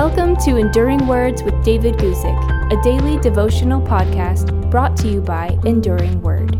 Welcome 0.00 0.36
to 0.44 0.58
Enduring 0.58 1.08
Words 1.08 1.42
with 1.42 1.60
David 1.64 1.96
Guzik, 1.96 2.72
a 2.72 2.80
daily 2.84 3.18
devotional 3.18 3.82
podcast 3.82 4.70
brought 4.70 4.96
to 4.98 5.08
you 5.08 5.20
by 5.20 5.58
Enduring 5.64 6.22
Word. 6.22 6.52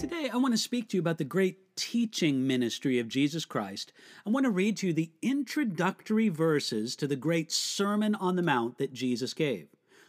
Today, 0.00 0.28
I 0.28 0.36
want 0.36 0.54
to 0.54 0.58
speak 0.58 0.88
to 0.88 0.96
you 0.96 1.00
about 1.00 1.18
the 1.18 1.24
great 1.24 1.76
teaching 1.76 2.48
ministry 2.48 2.98
of 2.98 3.06
Jesus 3.06 3.44
Christ. 3.44 3.92
I 4.26 4.30
want 4.30 4.42
to 4.42 4.50
read 4.50 4.76
to 4.78 4.88
you 4.88 4.92
the 4.92 5.12
introductory 5.22 6.30
verses 6.30 6.96
to 6.96 7.06
the 7.06 7.14
great 7.14 7.52
Sermon 7.52 8.16
on 8.16 8.34
the 8.34 8.42
Mount 8.42 8.78
that 8.78 8.92
Jesus 8.92 9.34
gave. 9.34 9.68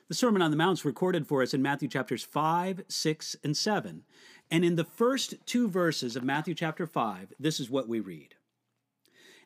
The 0.09 0.15
Sermon 0.15 0.41
on 0.41 0.49
the 0.49 0.57
Mount 0.57 0.79
is 0.79 0.85
recorded 0.85 1.27
for 1.27 1.43
us 1.43 1.53
in 1.53 1.61
Matthew 1.61 1.87
chapters 1.87 2.23
5, 2.23 2.81
6, 2.87 3.35
and 3.43 3.55
7. 3.55 4.01
And 4.49 4.65
in 4.65 4.75
the 4.75 4.83
first 4.83 5.35
two 5.45 5.69
verses 5.69 6.15
of 6.15 6.23
Matthew 6.23 6.55
chapter 6.55 6.87
5, 6.87 7.33
this 7.39 7.59
is 7.59 7.69
what 7.69 7.87
we 7.87 7.99
read. 7.99 8.33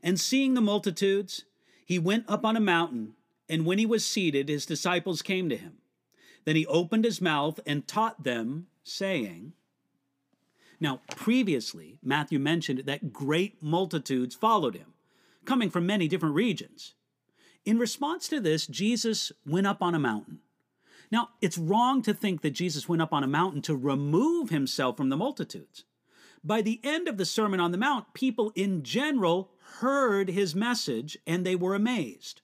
And 0.02 0.18
seeing 0.18 0.54
the 0.54 0.62
multitudes, 0.62 1.44
he 1.86 2.00
went 2.00 2.24
up 2.30 2.46
on 2.46 2.56
a 2.56 2.62
mountain, 2.62 3.16
and 3.50 3.66
when 3.66 3.78
he 3.78 3.86
was 3.86 4.06
seated, 4.06 4.48
his 4.48 4.66
disciples 4.66 5.22
came 5.22 5.50
to 5.50 5.58
him. 5.58 5.80
Then 6.46 6.56
he 6.56 6.66
opened 6.68 7.04
his 7.04 7.20
mouth 7.20 7.60
and 7.68 7.86
taught 7.86 8.24
them, 8.24 8.68
saying, 8.86 9.52
Now, 10.80 11.02
previously, 11.14 12.00
Matthew 12.02 12.40
mentioned 12.40 12.84
that 12.86 13.12
great 13.12 13.62
multitudes 13.62 14.34
followed 14.34 14.76
him, 14.76 14.94
coming 15.44 15.70
from 15.70 15.86
many 15.86 16.08
different 16.08 16.36
regions. 16.36 16.94
In 17.66 17.78
response 17.78 18.30
to 18.30 18.40
this, 18.40 18.66
Jesus 18.66 19.34
went 19.46 19.68
up 19.68 19.82
on 19.82 19.94
a 19.94 20.00
mountain. 20.00 20.40
Now, 21.14 21.30
it's 21.42 21.60
wrong 21.60 22.02
to 22.02 22.14
think 22.16 22.42
that 22.42 22.56
Jesus 22.56 22.90
went 22.90 23.04
up 23.04 23.14
on 23.14 23.24
a 23.24 23.28
mountain 23.28 23.62
to 23.62 23.76
remove 23.76 24.50
himself 24.50 24.98
from 24.98 25.10
the 25.10 25.16
multitudes. 25.16 25.84
By 26.44 26.64
the 26.64 26.82
end 26.84 27.08
of 27.08 27.18
the 27.18 27.26
Sermon 27.26 27.60
on 27.60 27.72
the 27.72 27.78
Mount, 27.78 28.16
people 28.16 28.52
in 28.56 28.82
general 28.82 29.52
heard 29.78 30.30
his 30.30 30.56
message 30.56 31.16
and 31.28 31.46
they 31.46 31.56
were 31.56 31.76
amazed. 31.76 32.42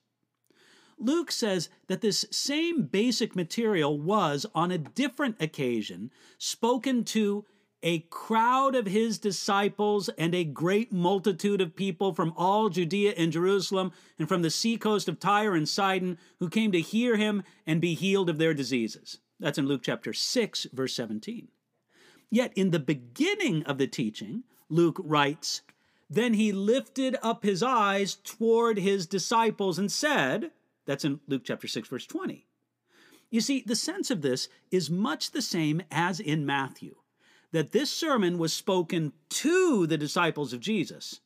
Luke 0.98 1.32
says 1.32 1.68
that 1.88 2.00
this 2.00 2.24
same 2.30 2.84
basic 2.84 3.34
material 3.34 3.98
was, 3.98 4.46
on 4.54 4.70
a 4.70 4.78
different 4.78 5.42
occasion, 5.42 6.12
spoken 6.38 7.02
to 7.06 7.44
a 7.82 8.00
crowd 8.10 8.74
of 8.74 8.86
his 8.86 9.18
disciples 9.18 10.08
and 10.18 10.34
a 10.34 10.44
great 10.44 10.92
multitude 10.92 11.60
of 11.60 11.76
people 11.76 12.14
from 12.14 12.34
all 12.36 12.68
Judea 12.68 13.14
and 13.16 13.32
Jerusalem 13.32 13.92
and 14.18 14.28
from 14.28 14.42
the 14.42 14.50
seacoast 14.50 15.08
of 15.08 15.18
Tyre 15.18 15.54
and 15.54 15.68
Sidon 15.68 16.18
who 16.38 16.48
came 16.48 16.72
to 16.72 16.80
hear 16.80 17.16
him 17.16 17.42
and 17.66 17.80
be 17.80 17.94
healed 17.94 18.28
of 18.28 18.38
their 18.38 18.54
diseases. 18.54 19.18
That's 19.38 19.58
in 19.58 19.66
Luke 19.66 19.82
chapter 19.82 20.12
6, 20.12 20.66
verse 20.72 20.94
17. 20.94 21.48
Yet 22.30 22.52
in 22.54 22.70
the 22.70 22.78
beginning 22.78 23.62
of 23.64 23.78
the 23.78 23.86
teaching, 23.86 24.44
Luke 24.68 25.00
writes, 25.02 25.62
Then 26.08 26.34
he 26.34 26.52
lifted 26.52 27.16
up 27.22 27.42
his 27.42 27.62
eyes 27.62 28.14
toward 28.14 28.78
his 28.78 29.06
disciples 29.06 29.78
and 29.78 29.90
said, 29.90 30.50
That's 30.84 31.04
in 31.04 31.20
Luke 31.26 31.42
chapter 31.44 31.66
6, 31.66 31.88
verse 31.88 32.06
20. 32.06 32.46
You 33.30 33.40
see, 33.40 33.62
the 33.64 33.76
sense 33.76 34.10
of 34.10 34.22
this 34.22 34.48
is 34.70 34.90
much 34.90 35.30
the 35.30 35.42
same 35.42 35.82
as 35.90 36.20
in 36.20 36.44
Matthew 36.44 36.96
that 37.52 37.72
this 37.72 37.90
sermon 37.90 38.38
was 38.38 38.52
spoken 38.52 39.12
to 39.28 39.86
the 39.86 39.98
disciples 39.98 40.52
of 40.52 40.60
Jesus, 40.60 41.20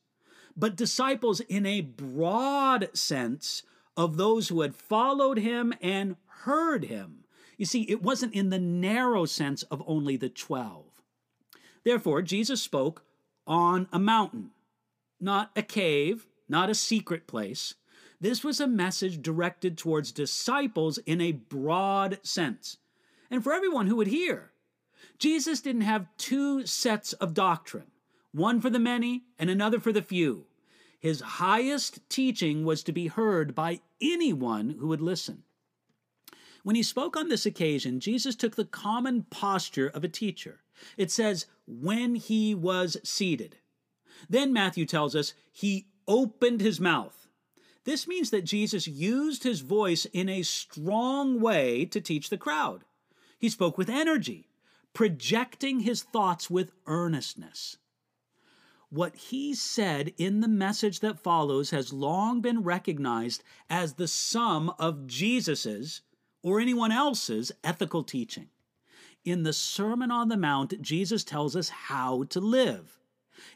but 0.57 0.75
disciples 0.75 1.39
in 1.41 1.65
a 1.65 1.81
broad 1.81 2.89
sense 2.93 3.63
of 3.97 4.17
those 4.17 4.47
who 4.47 4.61
had 4.61 4.75
followed 4.75 5.37
him 5.37 5.73
and 5.81 6.15
heard 6.27 6.85
him. 6.85 7.25
You 7.57 7.65
see, 7.65 7.83
it 7.83 8.01
wasn't 8.01 8.33
in 8.33 8.49
the 8.49 8.59
narrow 8.59 9.25
sense 9.25 9.63
of 9.63 9.83
only 9.87 10.17
the 10.17 10.29
12. 10.29 10.85
Therefore, 11.83 12.21
Jesus 12.21 12.61
spoke 12.61 13.03
on 13.47 13.87
a 13.93 13.99
mountain, 13.99 14.51
not 15.19 15.51
a 15.55 15.61
cave, 15.61 16.27
not 16.49 16.69
a 16.69 16.75
secret 16.75 17.27
place. 17.27 17.75
This 18.19 18.43
was 18.43 18.59
a 18.59 18.67
message 18.67 19.21
directed 19.21 19.77
towards 19.77 20.11
disciples 20.11 20.97
in 20.99 21.21
a 21.21 21.33
broad 21.33 22.19
sense, 22.23 22.77
and 23.29 23.43
for 23.43 23.53
everyone 23.53 23.87
who 23.87 23.97
would 23.97 24.07
hear. 24.07 24.51
Jesus 25.17 25.61
didn't 25.61 25.81
have 25.81 26.07
two 26.17 26.65
sets 26.65 27.13
of 27.13 27.33
doctrine, 27.33 27.91
one 28.31 28.59
for 28.59 28.69
the 28.69 28.79
many 28.79 29.23
and 29.39 29.49
another 29.49 29.79
for 29.79 29.93
the 29.93 30.01
few. 30.01 30.45
His 30.99 31.21
highest 31.21 31.99
teaching 32.09 32.65
was 32.65 32.83
to 32.83 32.91
be 32.91 33.07
heard 33.07 33.53
by 33.53 33.81
anyone 34.01 34.71
who 34.79 34.87
would 34.87 35.01
listen. 35.01 35.43
When 36.63 36.75
he 36.75 36.83
spoke 36.83 37.15
on 37.15 37.29
this 37.29 37.45
occasion, 37.45 37.99
Jesus 37.99 38.35
took 38.35 38.55
the 38.55 38.65
common 38.65 39.23
posture 39.29 39.87
of 39.87 40.03
a 40.03 40.09
teacher. 40.09 40.61
It 40.97 41.11
says, 41.11 41.45
when 41.67 42.15
he 42.15 42.55
was 42.55 42.97
seated. 43.03 43.57
Then 44.29 44.51
Matthew 44.51 44.85
tells 44.85 45.15
us 45.15 45.33
he 45.51 45.87
opened 46.07 46.61
his 46.61 46.79
mouth. 46.79 47.27
This 47.83 48.07
means 48.07 48.31
that 48.31 48.45
Jesus 48.45 48.87
used 48.87 49.43
his 49.43 49.61
voice 49.61 50.05
in 50.05 50.27
a 50.27 50.41
strong 50.41 51.39
way 51.39 51.85
to 51.85 52.01
teach 52.01 52.29
the 52.29 52.37
crowd. 52.37 52.83
He 53.37 53.49
spoke 53.49 53.77
with 53.77 53.89
energy 53.89 54.47
projecting 54.95 55.81
his 55.81 56.01
thoughts 56.01 56.49
with 56.49 56.71
earnestness. 56.87 57.77
What 58.89 59.15
he 59.15 59.53
said 59.53 60.13
in 60.17 60.39
the 60.39 60.47
message 60.47 61.01
that 61.01 61.19
follows 61.19 61.71
has 61.71 61.91
long 61.91 62.39
been 62.39 62.63
recognized 62.63 63.43
as 63.69 63.93
the 63.93 64.07
sum 64.07 64.73
of 64.79 65.05
Jesus's 65.05 66.01
or 66.41 66.61
anyone 66.61 66.93
else's 66.93 67.51
ethical 67.63 68.03
teaching. 68.03 68.47
In 69.25 69.43
the 69.43 69.53
Sermon 69.53 70.11
on 70.11 70.29
the 70.29 70.37
Mount, 70.37 70.81
Jesus 70.81 71.23
tells 71.23 71.55
us 71.55 71.69
how 71.69 72.23
to 72.29 72.39
live. 72.39 72.99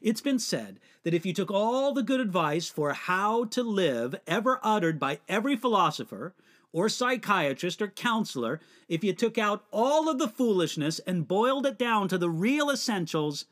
It's 0.02 0.22
been 0.22 0.40
said 0.40 0.80
that 1.04 1.14
if 1.14 1.26
you 1.26 1.34
took 1.34 1.52
all 1.52 1.94
the 1.94 2.04
good 2.04 2.20
advice 2.20 2.68
for 2.68 2.92
how 2.92 3.46
to 3.46 3.64
live 3.64 4.16
ever 4.28 4.60
uttered 4.62 5.00
by 5.00 5.20
every 5.30 5.56
philosopher, 5.56 6.36
or 6.72 6.90
psychiatrist 6.90 7.82
or 7.82 7.88
counselor, 7.88 8.60
if 8.88 9.04
you 9.04 9.14
took 9.14 9.38
out 9.38 9.66
all 9.72 10.10
of 10.10 10.20
the 10.20 10.28
foolishness 10.28 11.00
and 11.00 11.28
boiled 11.28 11.66
it 11.66 11.78
down 11.78 12.08
to 12.08 12.18
the 12.18 12.30
real 12.30 12.70
essentials, 12.70 13.46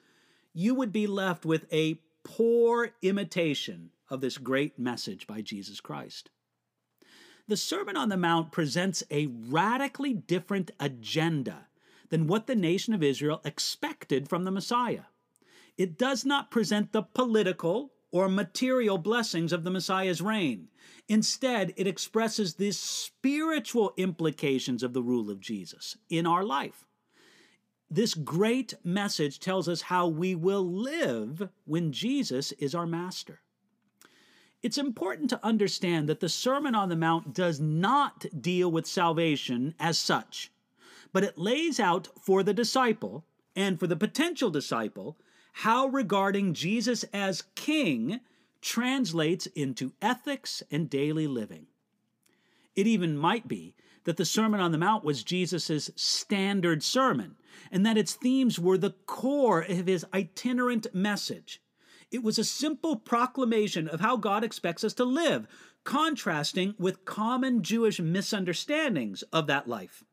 you 0.54 0.76
would 0.76 0.92
be 0.92 1.08
left 1.08 1.46
with 1.46 1.66
a 1.72 2.00
poor 2.24 2.92
imitation 3.02 3.92
of 4.10 4.22
this 4.22 4.38
great 4.38 4.78
message 4.78 5.28
by 5.28 5.42
Jesus 5.42 5.80
Christ. 5.80 6.30
The 7.48 7.58
Sermon 7.58 7.96
on 7.96 8.10
the 8.10 8.18
Mount 8.18 8.52
presents 8.52 9.04
a 9.10 9.28
radically 9.28 10.14
different 10.14 10.72
agenda 10.80 11.68
than 12.10 12.28
what 12.28 12.48
the 12.48 12.56
nation 12.56 12.94
of 12.94 13.04
Israel 13.04 13.42
expected 13.46 14.28
from 14.28 14.44
the 14.44 14.52
Messiah. 14.52 15.04
It 15.78 15.98
does 15.98 16.26
not 16.26 16.52
present 16.52 16.92
the 16.92 17.04
political 17.04 17.94
or 18.12 18.30
material 18.30 18.98
blessings 18.98 19.52
of 19.52 19.64
the 19.64 19.72
Messiah's 19.72 20.22
reign. 20.22 20.68
Instead, 21.08 21.74
it 21.78 21.88
expresses 21.88 22.56
the 22.56 22.72
spiritual 22.72 23.94
implications 23.98 24.84
of 24.84 24.94
the 24.94 25.02
rule 25.02 25.30
of 25.30 25.40
Jesus 25.40 25.98
in 26.10 26.26
our 26.26 26.44
life. 26.44 26.86
This 27.90 28.14
great 28.14 28.74
message 28.84 29.40
tells 29.40 29.70
us 29.70 29.84
how 29.84 30.08
we 30.08 30.36
will 30.36 30.66
live 30.70 31.50
when 31.66 31.94
Jesus 31.94 32.52
is 32.54 32.76
our 32.76 32.86
master. 32.86 33.40
It's 34.62 34.78
important 34.78 35.30
to 35.30 35.46
understand 35.46 36.10
that 36.10 36.20
the 36.20 36.28
Sermon 36.28 36.76
on 36.76 36.90
the 36.90 36.96
Mount 36.96 37.34
does 37.34 37.60
not 37.60 38.26
deal 38.42 38.70
with 38.70 38.86
salvation 38.86 39.76
as 39.80 39.98
such, 39.98 40.52
but 41.14 41.24
it 41.24 41.38
lays 41.38 41.80
out 41.80 42.10
for 42.22 42.44
the 42.44 42.54
disciple 42.54 43.24
and 43.56 43.80
for 43.80 43.88
the 43.88 43.96
potential 43.96 44.50
disciple 44.50 45.18
how 45.62 45.88
regarding 45.88 46.54
Jesus 46.54 47.04
as 47.12 47.42
king 47.56 48.20
translates 48.62 49.48
into 49.48 49.92
ethics 50.04 50.62
and 50.70 50.88
daily 50.88 51.26
living. 51.26 51.66
It 52.76 52.86
even 52.86 53.18
might 53.18 53.48
be 53.48 53.74
that 54.04 54.18
the 54.18 54.26
Sermon 54.26 54.60
on 54.60 54.72
the 54.72 54.78
Mount 54.78 55.04
was 55.04 55.24
Jesus' 55.24 55.90
standard 55.96 56.84
sermon, 56.84 57.38
and 57.72 57.84
that 57.88 57.98
its 57.98 58.14
themes 58.14 58.60
were 58.60 58.78
the 58.78 58.94
core 59.08 59.62
of 59.62 59.88
his 59.88 60.06
itinerant 60.14 60.94
message. 60.94 61.60
It 62.12 62.22
was 62.22 62.38
a 62.38 62.44
simple 62.44 62.96
proclamation 62.96 63.88
of 63.88 64.00
how 64.00 64.16
God 64.16 64.44
expects 64.44 64.84
us 64.84 64.94
to 64.94 65.06
live, 65.06 65.48
contrasting 65.84 66.76
with 66.78 67.04
common 67.04 67.64
Jewish 67.64 68.00
misunderstandings 68.00 69.24
of 69.34 69.48
that 69.48 69.68
life. 69.68 70.04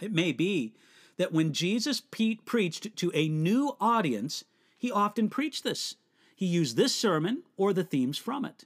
It 0.00 0.12
may 0.12 0.30
be 0.30 0.74
that 1.16 1.32
when 1.32 1.52
Jesus 1.52 2.00
preached 2.00 2.96
to 2.96 3.10
a 3.12 3.28
new 3.28 3.76
audience, 3.80 4.44
he 4.80 4.90
often 4.90 5.28
preached 5.28 5.62
this. 5.62 5.96
He 6.34 6.46
used 6.46 6.74
this 6.74 6.94
sermon 6.94 7.42
or 7.58 7.74
the 7.74 7.84
themes 7.84 8.16
from 8.16 8.46
it. 8.46 8.64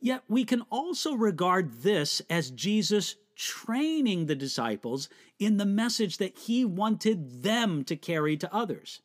Yet 0.00 0.24
we 0.28 0.44
can 0.44 0.62
also 0.70 1.14
regard 1.14 1.82
this 1.82 2.20
as 2.28 2.50
Jesus 2.50 3.14
training 3.36 4.26
the 4.26 4.34
disciples 4.34 5.08
in 5.38 5.56
the 5.56 5.64
message 5.64 6.18
that 6.18 6.36
he 6.36 6.64
wanted 6.64 7.44
them 7.44 7.84
to 7.84 7.94
carry 7.94 8.36
to 8.38 8.52
others. 8.52 9.02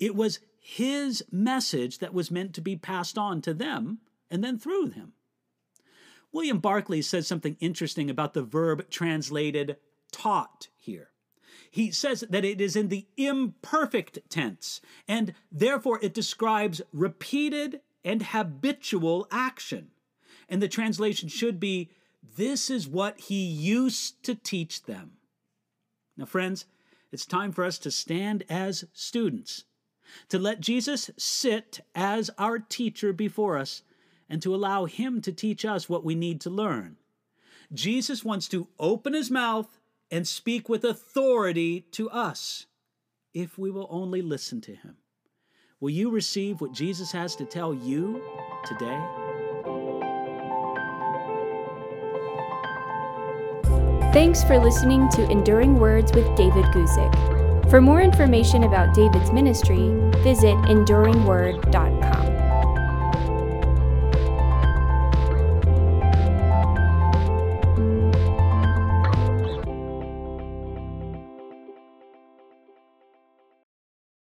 It 0.00 0.16
was 0.16 0.40
his 0.58 1.24
message 1.30 2.00
that 2.00 2.12
was 2.12 2.28
meant 2.28 2.54
to 2.54 2.60
be 2.60 2.74
passed 2.74 3.16
on 3.16 3.40
to 3.42 3.54
them 3.54 4.00
and 4.32 4.42
then 4.42 4.58
through 4.58 4.90
him. 4.90 5.12
William 6.32 6.58
Barclay 6.58 7.02
says 7.02 7.28
something 7.28 7.56
interesting 7.60 8.10
about 8.10 8.34
the 8.34 8.42
verb 8.42 8.90
translated 8.90 9.76
taught 10.10 10.68
here. 10.76 11.11
He 11.72 11.90
says 11.90 12.22
that 12.28 12.44
it 12.44 12.60
is 12.60 12.76
in 12.76 12.88
the 12.88 13.06
imperfect 13.16 14.18
tense, 14.28 14.82
and 15.08 15.32
therefore 15.50 15.98
it 16.02 16.12
describes 16.12 16.82
repeated 16.92 17.80
and 18.04 18.22
habitual 18.22 19.26
action. 19.30 19.88
And 20.50 20.60
the 20.60 20.68
translation 20.68 21.30
should 21.30 21.58
be 21.58 21.88
this 22.36 22.68
is 22.68 22.86
what 22.86 23.18
he 23.20 23.42
used 23.42 24.22
to 24.24 24.34
teach 24.34 24.82
them. 24.82 25.12
Now, 26.14 26.26
friends, 26.26 26.66
it's 27.10 27.24
time 27.24 27.52
for 27.52 27.64
us 27.64 27.78
to 27.78 27.90
stand 27.90 28.44
as 28.50 28.84
students, 28.92 29.64
to 30.28 30.38
let 30.38 30.60
Jesus 30.60 31.10
sit 31.16 31.80
as 31.94 32.30
our 32.36 32.58
teacher 32.58 33.14
before 33.14 33.56
us, 33.56 33.82
and 34.28 34.42
to 34.42 34.54
allow 34.54 34.84
him 34.84 35.22
to 35.22 35.32
teach 35.32 35.64
us 35.64 35.88
what 35.88 36.04
we 36.04 36.14
need 36.14 36.38
to 36.42 36.50
learn. 36.50 36.98
Jesus 37.72 38.22
wants 38.22 38.46
to 38.48 38.68
open 38.78 39.14
his 39.14 39.30
mouth 39.30 39.78
and 40.12 40.28
speak 40.28 40.68
with 40.68 40.84
authority 40.84 41.80
to 41.90 42.08
us 42.10 42.66
if 43.32 43.58
we 43.58 43.70
will 43.70 43.88
only 43.90 44.20
listen 44.20 44.60
to 44.60 44.74
him. 44.74 44.98
Will 45.80 45.90
you 45.90 46.10
receive 46.10 46.60
what 46.60 46.72
Jesus 46.72 47.10
has 47.10 47.34
to 47.36 47.46
tell 47.46 47.74
you 47.74 48.22
today? 48.64 49.00
Thanks 54.12 54.44
for 54.44 54.58
listening 54.58 55.08
to 55.08 55.28
Enduring 55.30 55.78
Words 55.78 56.12
with 56.12 56.26
David 56.36 56.66
Guzik. 56.66 57.70
For 57.70 57.80
more 57.80 58.02
information 58.02 58.64
about 58.64 58.94
David's 58.94 59.32
ministry, 59.32 59.88
visit 60.22 60.54
enduringword.com. 60.66 62.11